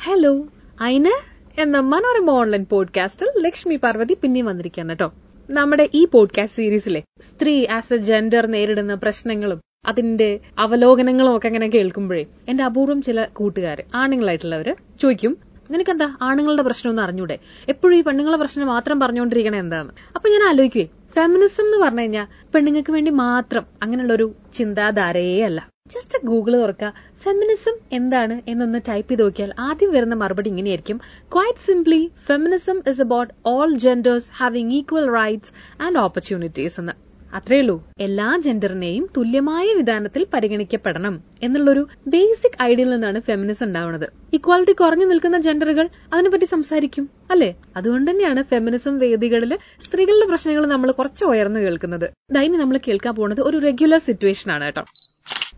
[0.00, 0.44] Hello
[0.80, 1.12] അയിന്
[1.60, 5.08] എന്ന Manorama online പോഡ്കാസ്റ്റിൽ ലക്ഷ്മി പാർവതി പിന്നെയും വന്നിരിക്കുകയാണ് കേട്ടോ.
[5.50, 12.26] നമ്മുടെ ഈ പോഡ്കാസ്റ്റ് സീരീസിലെ സ്ത്രീ ആസ് എ ജെൻഡർ നേരിടുന്ന പ്രശ്നങ്ങളും അതിന്റെ അവലോകനങ്ങളും ഒക്കെ അങ്ങനെ കേൾക്കുമ്പോഴേ
[12.48, 15.38] എന്റെ അപൂർവം ചില കൂട്ടുകാർ ആണുങ്ങളായിട്ടുള്ളവര് ചോദിക്കും
[15.70, 17.38] നിനക്കെന്താ ആണുങ്ങളുടെ പ്രശ്നമൊന്നും അറിഞ്ഞൂടെ?
[17.68, 20.86] എപ്പോഴും ഈ പെണ്ണുങ്ങളുടെ പ്രശ്നം മാത്രം പറഞ്ഞുകൊണ്ടിരിക്കണേ എന്താണ് അപ്പൊ ഞാൻ ആലോചിക്കുവേ
[21.16, 25.69] ഫെമിനിസം എന്ന് പറഞ്ഞു കഴിഞ്ഞാൽ പെണ്ണുങ്ങൾക്ക് വേണ്ടി മാത്രം അങ്ങനെയുള്ള ഒരു ചിന്താധാരയേ അല്ല.
[25.90, 26.92] ജസ്റ്റ് ഗൂഗിൾ തുറക്കുക.
[27.22, 31.00] ഫെമിനിസം എന്താണ് എന്നൊന്ന് ടൈപ്പ് ചെയ്ത് നോക്കിയാൽ ആദ്യം വരുന്ന മറുപടി ഇങ്ങനെയായിരിക്കും.
[31.34, 36.92] Quite simply feminism is about all genders having equal rights and opportunities എന്ന്.
[37.34, 44.08] അത്രയുള്ളൂ എല്ലാ ജെൻഡറിനെയും തുല്യമായ വിധാനത്തിൽ പരിഗണിക്കപ്പെടണം എന്നുള്ളൊരു ബേസിക് ഐഡിയയിൽ നിന്നാണ് ഫെമിനിസം ഉണ്ടാവുന്നത്.
[44.32, 47.54] ഇക്വാലിറ്റി കുറഞ്ഞു നിൽക്കുന്ന ജെൻഡറുകൾ അതിനെപ്പറ്റി സംസാരിക്കും അല്ലെ?
[47.76, 52.10] അതുകൊണ്ട് തന്നെയാണ് ഫെമിനിസം വേദികളിൽ സ്ത്രീകളുടെ പ്രശ്നങ്ങൾ നമ്മൾ കുറച്ച് ഉയർന്നു കേൾക്കുന്നത്.
[52.30, 54.84] ദൈനി നമ്മൾ കേൾക്കാൻ പോകുന്നത് ഒരു റെഗുലർ സിറ്റുവേഷൻ ആണ് കേട്ടോ.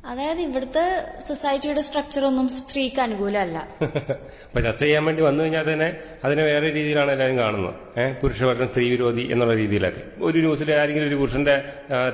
[0.05, 0.83] അതായത് ഇവിടുത്തെ
[1.27, 3.57] സൊസൈറ്റിയുടെ സ്ട്രക്ചർ ഒന്നും സ്ത്രീക്ക് അനുകൂലമല്ല.
[4.47, 5.89] അപ്പൊ ചർച്ച ചെയ്യാൻ വേണ്ടി വന്നു കഴിഞ്ഞാൽ തന്നെ
[6.25, 7.75] അതിനെ വേറെ രീതിയിലാണ് എല്ലാവരും കാണുന്നത്.
[7.99, 10.03] ഏഹ് പുരുഷപക്ഷം സ്ത്രീ വിരോധി എന്നുള്ള രീതിയിലൊക്കെ.
[10.21, 11.55] ഒരു ന്യൂസിൽ ആരെങ്കിലും ഒരു പുരുഷന്റെ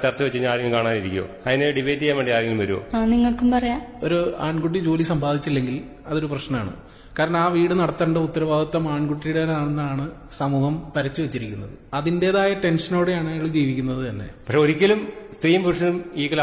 [0.02, 3.80] ചർച്ച വെച്ച് കഴിഞ്ഞാൽ ആരെങ്കിലും കാണാനിരിക്കുമോ അതിനെ ഡിബേറ്റ് ചെയ്യാൻ വേണ്ടി ആരെങ്കിലും വരുമോ ആ, നിങ്ങൾക്കും പറയാം.
[4.02, 6.74] ഒരു ആൺകുട്ടി ജോലി സമ്പാദിച്ചില്ലെങ്കിൽ അതൊരു പ്രശ്നമാണ്.
[7.18, 11.72] കാരണം ആ വീട് നടത്തേണ്ട ഉത്തരവാദിത്തം ആൺകുട്ടിയുടേതാണെന്നാണ് സമൂഹം വരച്ചു വെച്ചിരിക്കുന്നത്.
[11.94, 14.28] അതിന്റെതായ ടെൻഷനോടെയാണ് അയാൾ ജീവിക്കുന്നത് തന്നെ.
[14.44, 15.00] പക്ഷെ ഒരിക്കലും
[15.32, 16.42] സ്ത്രീയും പുരുഷനും ഈക്വൽ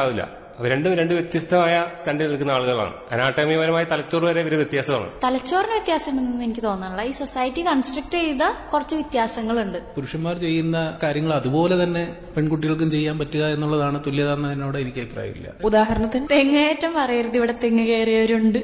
[0.59, 2.93] അവർ രണ്ടും രണ്ട് വ്യത്യസ്തമായ തണ്ടിൽ നിൽക്കുന്ന ആളുകളാണ്.
[3.11, 5.09] അനാട്ടമിപരമായ തലച്ചോറ് വരെ ഇവർ വ്യത്യാസമാണ്.
[5.23, 9.77] തലച്ചോറിന് വ്യത്യാസമുണ്ടെന്ന് എനിക്ക് തോന്നുന്നില്ല ഈ സൊസൈറ്റി കൺസ്ട്രക്ട് ചെയ്ത കുറച്ച് വ്യത്യാസങ്ങളുണ്ട്.
[9.95, 15.47] പുരുഷന്മാർ ചെയ്യുന്ന കാര്യങ്ങൾ അതുപോലെ തന്നെ പെൺകുട്ടികൾക്കും ചെയ്യാൻ പറ്റുക എന്നുള്ളതാണ് തുല്യത എന്നതിനോട് എനിക്ക് അഭിപ്രായമില്ല.
[15.63, 16.27] ഉദാഹരണത്തിന്?
[16.31, 17.35] തെങ്ങേറ്റം പറയരുത്.
[17.35, 18.59] ഇവിടെ തെങ്ങ് കയറിയവരുണ്ട്.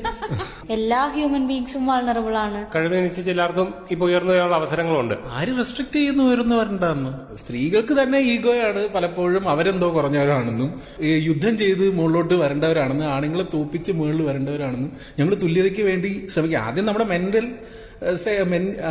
[0.70, 2.66] എല്ലാ ഹ്യൂമൻ ബീങ്സും വളണറബിൾ ആണ്.
[2.76, 5.16] കഴിവനുസരിച്ച് എല്ലാവർക്കും ഇപ്പൊ ഉയർന്നു വരാനുള്ള അവസരങ്ങളുണ്ട്.
[5.28, 7.36] ആര് റെസ്ട്രിക്ട് ചെയ്യുന്നു ഉയർന്നു വരണ്ടെന്ന്?
[7.36, 14.90] സ്ത്രീകൾക്ക് തന്നെ ഈഗോയാണ് പലപ്പോഴും അവരെന്തോ കുറഞ്ഞവരാണെന്നും ഈ യുദ്ധം ചെയ്ത് മുകളിലോട്ട് വരേണ്ടവരാണെന്ന് ആണുങ്ങളെ തോപ്പിച്ച് മുകളിൽ വരേണ്ടവരാണെന്ന്
[15.20, 17.48] ഞങ്ങൾ തുല്യതയ്ക്ക് വേണ്ടി ശ്രമിക്കുക ആദ്യം നമ്മുടെ മെന്റൽ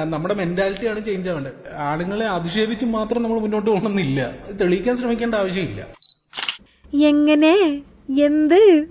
[0.04, 1.52] നമ്മുടെ മെന്റാലിറ്റിയാണ് ചേഞ്ച് ആവേണ്ടത്.
[1.76, 4.34] ആണുങ്ങളെ അധിക്ഷേപിച്ച് മാത്രം നമ്മൾ മുന്നോട്ട് പോകണമെന്നില്ല.
[4.60, 5.86] തെളിയിക്കാൻ ശ്രമിക്കേണ്ട ആവശ്യമില്ല.
[7.06, 7.82] എങ്ങനെ?
[8.22, 8.84] എന്ത്?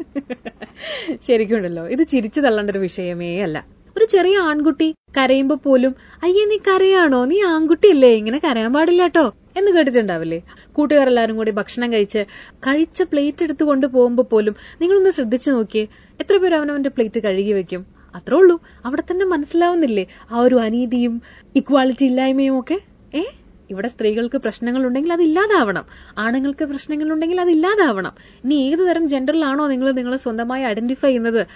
[1.27, 1.87] ശരിക്കുണ്ടല്ലോ.
[1.87, 3.65] ഇത് ചിരിച്ചു തള്ളേണ്ട ഒരു വിഷയമേ അല്ല.
[3.97, 7.25] ഒരു ചെറിയ ആൺകുട്ടി കരയുമ്പോ പോലും അയ്യേ നീ കരയാണോ?
[7.25, 8.09] നീ ആൺകുട്ടിയല്ലേ?
[8.09, 9.25] ഇങ്ങനെ കരയാൻ പാടില്ല കേട്ടോ
[9.59, 10.41] എന്ന് കേട്ടിട്ടുണ്ടാവില്ലേ?
[10.73, 12.25] കൂട്ടുകാരെല്ലാരും കൂടി ഭക്ഷണം കഴിച്ച്
[12.67, 15.87] കഴിച്ച പ്ലേറ്റ് എടുത്ത് കൊണ്ട് പോകുമ്പോ പോലും നിങ്ങളൊന്ന് ശ്രദ്ധിച്ചു നോക്കിയേ.
[16.21, 17.85] എത്ര പേര് അവനവന്റെ പ്ലേറ്റ് കഴുകി വെക്കും?
[18.15, 18.59] അത്രേ ഉള്ളൂ.
[18.85, 20.07] അവിടെ തന്നെ മനസ്സിലാവുന്നില്ലേ?
[20.31, 21.21] ആ ഒരു അനീതിയും
[21.55, 22.79] ഇക്വാളിറ്റി ഇല്ലായ്മയും ഒക്കെ?
[23.15, 23.23] ഏ?
[23.69, 25.85] ഇവിടെ സ്ത്രീകൾക്ക് പ്രശ്നങ്ങൾ ഉണ്ടെങ്കിൽ അത് ഇല്ലാതാവണം.
[26.17, 28.11] ആണുങ്ങൾക്ക് പ്രശ്നങ്ങൾ ഉണ്ടെങ്കിൽ അത് ഇല്ലാതാവണം.
[28.43, 31.47] ഇനി ഏത് തരം ജെൻഡറിലാണോ നിങ്ങൾ നിങ്ങളെ സ്വന്തമായി ഐഡന്റിഫൈ ചെയ്യുന്നത്?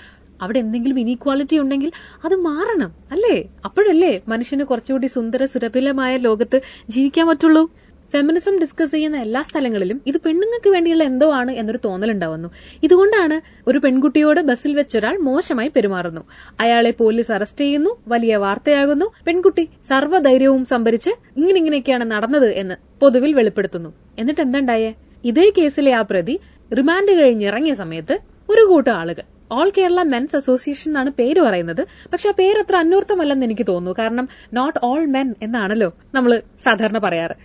[0.41, 1.91] അവിടെ എന്തെങ്കിലും ഇനീക്വാളിറ്റി ഉണ്ടെങ്കിൽ
[2.25, 2.91] അത് മാറണം.
[3.11, 3.49] അല്ലേ?
[3.65, 7.71] അപ്പോഴല്ലേ മനുഷ്യന് കുറച്ചുകൂടി സുന്ദര സുരഭിലമായ ലോകത്ത് ജീവിക്കാൻ പറ്റുള്ളൂ?
[8.13, 12.49] ഫെമിനിസം ഡിസ്കസ് ചെയ്യുന്ന എല്ലാ സ്ഥലങ്ങളിലും ഇത് പെണ്ണുങ്ങൾക്ക് വേണ്ടിയുള്ള എന്തോ ആണ് എന്നൊരു തോന്നലുണ്ടാവുന്നു
[12.85, 13.37] ഇതുകൊണ്ടാണ്
[13.67, 16.23] ഒരു പെൺകുട്ടിയോട് ബസ്സിൽ വെച്ചൊരാൾ മോശമായി പെരുമാറുന്നു.
[16.63, 19.07] അയാളെ പോലീസ് അറസ്റ്റ് ചെയ്യുന്നു വലിയ വാർത്തയാകുന്നു.
[19.27, 23.91] പെൺകുട്ടി സർവധൈര്യവും സംഭരിച്ച് ഇങ്ങനെ ഇങ്ങനെയൊക്കെയാണ് നടന്നത് എന്ന് പൊതുവിൽ വെളിപ്പെടുത്തുന്നു.
[24.19, 24.91] എന്നിട്ട് എന്തുണ്ടായേ
[25.23, 26.35] ഇതേ കേസിലെ ആ പ്രതി
[26.71, 28.15] റിമാൻഡ് കഴിഞ്ഞിറങ്ങിയ സമയത്ത്
[28.49, 31.81] ഒരു കൂട്ടം ആളുകൾ ഓൾ കേരള മെൻസ് അസോസിയേഷൻ എന്നാണ് പേര് പറയുന്നത്.
[32.13, 33.95] പക്ഷെ ആ പേര് അത്ര അന്വർത്ഥമല്ലെന്ന് എനിക്ക് തോന്നുന്നു.
[33.99, 37.35] കാരണം നോട്ട് ഓൾ മെൻ എന്നാണല്ലോ നമ്മൾ സാധാരണ പറയാറ്.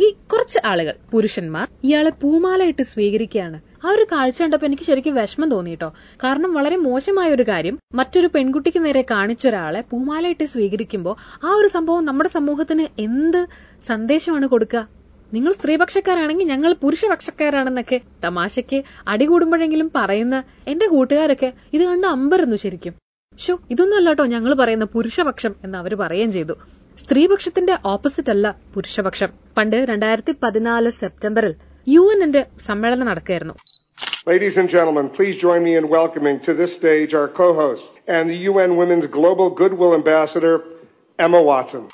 [0.00, 3.58] ഈ കുറച്ച് ആളുകൾ പുരുഷന്മാർ ഇയാളെ പൂമാലയിട്ട് സ്വീകരിക്കുകയാണ്.
[3.84, 5.88] ആ ഒരു കാഴ്ച കണ്ടപ്പോ എനിക്ക് ശരിക്കും വിഷമം തോന്നിട്ടോ
[6.24, 12.04] കാരണം വളരെ മോശമായ ഒരു കാര്യം മറ്റൊരു പെൺകുട്ടിക്ക് നേരെ കാണിച്ച ഒരാളെ പൂമാലയിട്ട് സ്വീകരിക്കുമ്പോൾ ആ ഒരു സംഭവം
[12.04, 13.40] നമ്മുടെ സമൂഹത്തിന് എന്ത്
[13.82, 14.95] സന്ദേശമാണ് കൊടുക്കുക?
[15.32, 18.78] നിങ്ങൾ സ്ത്രീപക്ഷക്കാരാണെങ്കിൽ ഞങ്ങൾ പുരുഷപക്ഷക്കാരാണെന്നൊക്കെ തമാശയ്ക്ക്
[19.08, 20.36] അടികൂടുമ്പോഴെങ്കിലും പറയുന്ന
[20.72, 22.94] എന്റെ കൂട്ടുകാരൊക്കെ ഇത് കണ്ട് അമ്പരുന്നു ശരിക്കും.
[23.38, 26.54] ഷോ ഇതൊന്നും അല്ലാട്ടോ ഞങ്ങൾ പറയുന്ന പുരുഷപക്ഷം എന്ന് അവർ പറയുകയും ചെയ്തു.
[26.98, 29.30] സ്ത്രീപക്ഷത്തിന്റെ ഓപ്പോസിറ്റ് അല്ല പുരുഷപക്ഷം.
[29.56, 31.54] പണ്ട് രണ്ടായിരത്തി പതിനാല് സെപ്റ്റംബറിൽ
[31.86, 33.56] യു എന്നിന്റെ സമ്മേളനം നടക്കുകയായിരുന്നു.
[34.30, 38.38] Ladies and gentlemen, please join me in welcoming to this stage our co-host and the
[38.50, 40.54] UN Women's Global Goodwill Ambassador,
[41.18, 41.84] Emma Watson.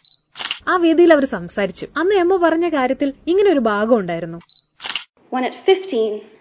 [0.67, 4.41] ആ വേദിയിൽ അവർ സംസാരിച്ചു അന്ന് എമ്മ പറഞ്ഞ കാര്യത്തിൽ ഇങ്ങനെ ഒരു ഭാഗം ഉണ്ടായിരുന്നു
[5.33, 6.00] When at 15,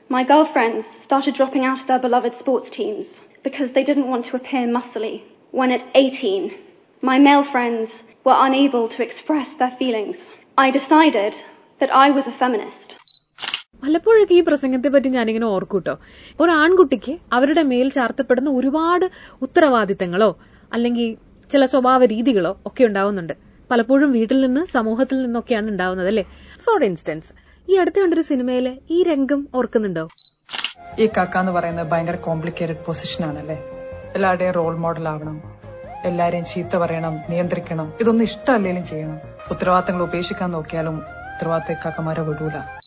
[0.09, 3.08] my girlfriends started dropping out of their beloved sports teams
[3.46, 5.14] because they didn't want to appear muscly.
[5.54, 6.50] When at 18,
[7.04, 7.90] my male friends
[8.26, 10.18] were unable to express their feelings.
[10.58, 11.35] I decided
[11.82, 12.90] that I was a feminist.
[13.84, 15.94] പലപ്പോഴൊക്കെ ഈ പ്രസംഗത്തെ പറ്റി ഞാനിങ്ങനെ ഓർക്കൂട്ടോ
[16.40, 19.06] ഒരു ആൺകുട്ടിക്ക് അവരുടെ മേൽ ചാർത്തപ്പെടുന്ന ഒരുപാട്
[19.47, 20.32] ഉത്തരവാദിത്തങ്ങളോ
[20.72, 21.08] അല്ലെങ്കിൽ
[21.50, 23.34] ചില സ്വഭാവ രീതികളോ ഒക്കെ ഉണ്ടാവുന്നുണ്ട്
[23.72, 26.23] പലപ്പോഴും വീട്ടിൽ നിന്ന് സമൂഹത്തിൽ നിന്നൊക്കെയാണ് ഉണ്ടാവുന്നത് അല്ലെ?
[26.66, 27.34] ഫോർ ഇൻസ്റ്റൻസ്
[27.70, 30.09] ഈ അടുത്ത കണ്ടൊരു സിനിമയിലെ ഈ രംഗം ഓർക്കുന്നുണ്ടോ?
[31.00, 33.58] ഈ കാക്ക എന്ന് പറയുന്നത് ഭയങ്കര കോംപ്ലിക്കേറ്റഡ് പൊസിഷൻ ആണല്ലേ?
[34.16, 35.41] എല്ലാവരുടെയും റോൾ മോഡൽ ആവണം
[36.06, 37.94] എല്ലാരെയും ചീത്ത പറയണം നിയന്ത്രിക്കണം.
[38.02, 39.20] ഇതൊന്നും ഇഷ്ടമല്ലേലും ചെയ്യണം.
[39.52, 42.80] ഉത്തരവാദിത്തങ്ങൾ ഉപേക്ഷിക്കാൻ നോക്കിയാലും ഉത്തരവാദിത്ത വിടൂല.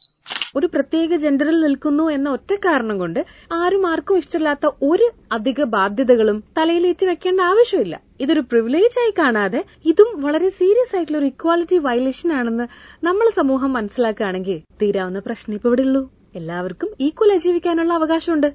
[0.55, 3.21] ഒരു പ്രത്യേക ജെൻഡറിൽ നിൽക്കുന്നു എന്ന ഒറ്റ കാരണം കൊണ്ട്
[3.59, 5.07] ആരും ആർക്കും ഇഷ്ടമില്ലാത്ത ഒരു
[5.37, 7.95] അധിക ബാധ്യതകളും തലയിലേറ്റ് വെക്കേണ്ട ആവശ്യമില്ല.
[8.25, 9.61] ഇതൊരു പ്രിവിലേജ് ആയി കാണാതെ
[9.93, 12.67] ഇതും വളരെ സീരിയസ് ആയിട്ടുള്ള ഒരു ഇക്വാലിറ്റി വയലേഷൻ ആണെന്ന്
[13.09, 16.03] നമ്മൾ സമൂഹം മനസ്സിലാക്കുകയാണെങ്കിൽ തീരാവുന്ന പ്രശ്നം ഇപ്പൊ ഇവിടെ ഉള്ളൂ
[16.41, 18.49] എല്ലാവർക്കും ഈക്വൽ ജീവിക്കാനുള്ള അവകാശമുണ്ട്.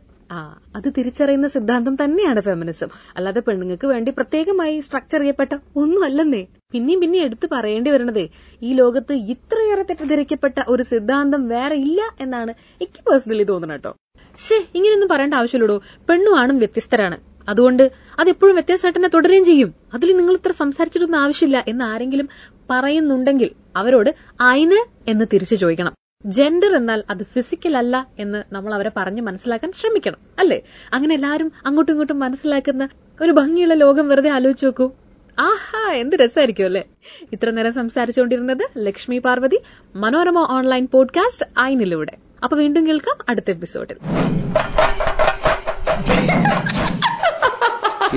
[0.77, 6.41] അത് തിരിച്ചറിയുന്ന സിദ്ധാന്തം തന്നെയാണ് ഫെമിനിസം അല്ലാതെ പെണ്ണുങ്ങൾക്ക് വേണ്ടി പ്രത്യേകമായി സ്ട്രക്ചർ ചെയ്യപ്പെട്ട ഒന്നുമല്ലെന്നേ.
[6.73, 8.25] പിന്നെയും പിന്നെ എടുത്തു പറയേണ്ടി വരുന്നതേ
[8.61, 13.93] ഈ ലോകത്ത് ഇത്രയേറെ തെറ്റിദ്ധരിക്കപ്പെട്ട ഒരു സിദ്ധാന്തം വേറെ ഇല്ല എന്നാണ് എനിക്ക് പേഴ്സണലി തോന്നുന്നത് കേട്ടോ.
[14.37, 15.77] ഷേ ഇങ്ങനെയൊന്നും പറയേണ്ട ആവശ്യമുള്ളൂ
[16.09, 17.17] പെണ്ണു ആണും വ്യത്യസ്തരാണ്.
[17.47, 17.83] അതുകൊണ്ട്
[18.21, 19.69] അതെപ്പോഴും വ്യത്യാസമായിട്ട് തന്നെ തുടരുകയും ചെയ്യും.
[19.95, 22.27] അതിൽ നിങ്ങൾ ഇത്ര സംസാരിച്ചിട്ടൊന്നും ആവശ്യമില്ല എന്ന് ആരെങ്കിലും
[22.71, 24.09] പറയുന്നുണ്ടെങ്കിൽ അവരോട്
[24.49, 24.79] അയിന്
[25.11, 25.93] എന്ന് തിരിച്ചു ചോദിക്കണം.
[26.29, 30.61] ജെൻഡർ എന്നാൽ അത് ഫിസിക്കൽ അല്ല എന്ന് നമ്മൾ അവരെ പറഞ്ഞ് മനസ്സിലാക്കാൻ ശ്രമിക്കണം അല്ലേ?
[30.93, 32.89] അങ്ങനെ എല്ലാവരും അങ്ങോട്ടും ഇങ്ങോട്ടും മനസ്സിലാക്കുന്ന
[33.21, 34.91] ഒരു ഭംഗിയുള്ള ലോകം വെറുതെ ആലോചിച്ച് നോക്കൂ.
[35.39, 36.83] ആഹാ എന്ത് രസമായിരിക്കും അല്ലേ?
[37.31, 39.59] ഇത്ര നേരം സംസാരിച്ചുകൊണ്ടിരുന്നത് ലക്ഷ്മി പാർവതി
[39.95, 43.97] മനോരമ ഓൺലൈൻ പോഡ്കാസ്റ്റ് ഐനിലൂടെ അപ്പൊ വീണ്ടും കേൾക്കാം അടുത്ത എപ്പിസോഡിൽ.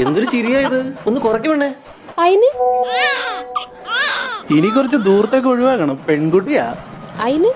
[0.06, 1.74] എന്തൊരു ചിരിയായത് ഒന്ന് കുറയ്ക്കണേ
[4.50, 5.98] ഇനി കുറച്ച് ദൂരത്തേക്ക് ഒഴിവാക്കണം.
[6.08, 6.76] പെൺകുട്ടിയാ.
[7.20, 7.50] അയിന്?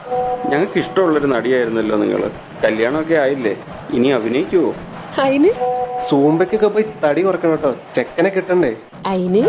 [0.50, 2.30] ഞങ്ങൾക്ക് ഇഷ്ടമുള്ളൊരു നടിയായിരുന്നല്ലോ നിങ്ങൾ.
[2.64, 3.56] കല്യാണമൊക്കെ ആയില്ലേ?
[3.90, 4.74] ഇനി അഭിനയിക്കുവോ?
[5.22, 5.48] അയിന്?
[6.08, 7.74] സൂമ്പയ്ക്കൊക്കെ പോയി തടി കുറക്കണം കേട്ടോ.
[7.94, 8.76] ചെക്കനെ കിട്ടണ്ടേ?
[9.06, 9.42] അയിന്?